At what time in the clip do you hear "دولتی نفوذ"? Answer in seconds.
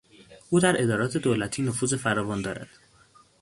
1.17-1.93